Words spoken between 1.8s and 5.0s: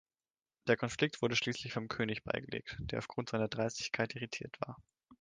König beigelegt, der aufgrund seiner Dreistigkeit irritiert war.